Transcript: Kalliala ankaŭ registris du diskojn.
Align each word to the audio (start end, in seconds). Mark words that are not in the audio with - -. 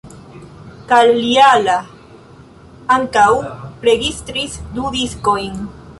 Kalliala 0.91 1.75
ankaŭ 2.97 3.29
registris 3.91 4.57
du 4.79 4.89
diskojn. 4.97 5.65